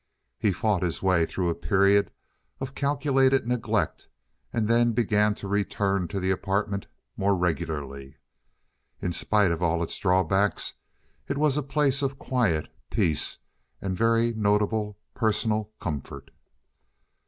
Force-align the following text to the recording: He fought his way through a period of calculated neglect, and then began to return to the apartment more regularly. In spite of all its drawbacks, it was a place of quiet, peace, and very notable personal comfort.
He 0.39 0.51
fought 0.51 0.81
his 0.81 1.03
way 1.03 1.27
through 1.27 1.49
a 1.49 1.53
period 1.53 2.09
of 2.59 2.73
calculated 2.73 3.47
neglect, 3.47 4.07
and 4.51 4.67
then 4.67 4.93
began 4.93 5.35
to 5.35 5.47
return 5.47 6.07
to 6.07 6.19
the 6.19 6.31
apartment 6.31 6.87
more 7.15 7.35
regularly. 7.35 8.17
In 8.99 9.11
spite 9.11 9.51
of 9.51 9.61
all 9.61 9.83
its 9.83 9.99
drawbacks, 9.99 10.73
it 11.27 11.37
was 11.37 11.55
a 11.55 11.61
place 11.61 12.01
of 12.01 12.17
quiet, 12.17 12.67
peace, 12.89 13.37
and 13.79 13.95
very 13.95 14.33
notable 14.33 14.97
personal 15.13 15.65
comfort. 15.79 16.31